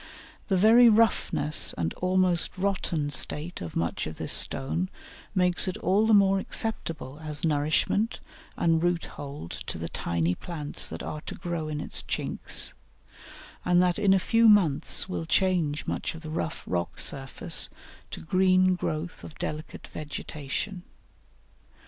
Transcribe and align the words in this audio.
The 0.47 0.57
very 0.57 0.89
roughness 0.89 1.75
and 1.77 1.93
almost 2.01 2.57
rotten 2.57 3.11
state 3.11 3.61
of 3.61 3.75
much 3.75 4.07
of 4.07 4.15
this 4.15 4.33
stone 4.33 4.89
makes 5.35 5.67
it 5.67 5.77
all 5.77 6.07
the 6.07 6.13
more 6.15 6.39
acceptable 6.39 7.19
as 7.23 7.45
nourishment 7.45 8.19
and 8.57 8.81
root 8.81 9.05
hold 9.05 9.51
to 9.51 9.77
the 9.77 9.89
tiny 9.89 10.33
plants 10.33 10.89
that 10.89 11.03
are 11.03 11.21
to 11.27 11.35
grow 11.35 11.67
in 11.67 11.79
its 11.79 12.01
chinks, 12.01 12.73
and 13.63 13.79
that 13.83 13.99
in 13.99 14.15
a 14.15 14.17
few 14.17 14.49
months 14.49 15.07
will 15.07 15.27
change 15.27 15.85
much 15.85 16.15
of 16.15 16.21
the 16.21 16.31
rough 16.31 16.63
rock 16.65 16.99
surface 16.99 17.69
to 18.09 18.21
green 18.21 18.73
growth 18.73 19.23
of 19.23 19.37
delicate 19.37 19.85
vegetation. 19.93 20.81